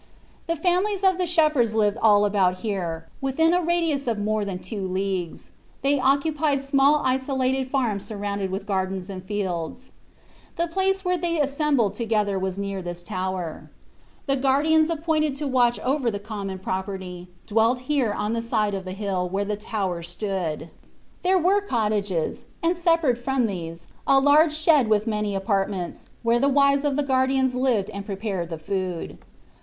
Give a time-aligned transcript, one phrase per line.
[0.47, 4.57] The families of the shepherds lived all about here within a radius of more than
[4.57, 5.51] two leagues;
[5.83, 9.91] they occupied small isolated farms surrounded with gardens and fields.
[10.55, 13.69] The place where they assembled to gether was near this tower.
[14.25, 16.77] The guardians appointed to watch over the common <S>ur Xorfc Jesus Cbrist.
[16.77, 20.71] 91 property dwelt here on the side of the hill where the tower stood;
[21.21, 26.49] there were cottages, and separate from these a large shed with many apartments, where the
[26.49, 29.19] wives of the guardians lived and prepared the food.